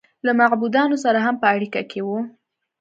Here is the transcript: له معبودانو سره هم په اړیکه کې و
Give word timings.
له 0.25 0.31
معبودانو 0.39 0.95
سره 1.03 1.19
هم 1.25 1.35
په 1.41 1.47
اړیکه 1.55 1.81
کې 1.91 2.01
و 2.07 2.09